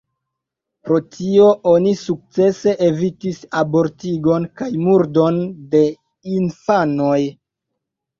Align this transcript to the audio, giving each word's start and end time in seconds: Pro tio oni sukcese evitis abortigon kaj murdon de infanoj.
Pro 0.87 0.95
tio 1.15 1.49
oni 1.71 1.91
sukcese 2.03 2.73
evitis 2.85 3.37
abortigon 3.59 4.47
kaj 4.61 4.69
murdon 4.87 5.37
de 5.75 5.83
infanoj. 6.39 7.19